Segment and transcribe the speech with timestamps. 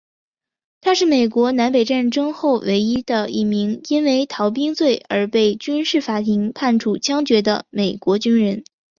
[0.81, 8.63] 他是美国南北战争后唯一的一名因为逃兵罪而被军事法庭判处枪决的美国军人。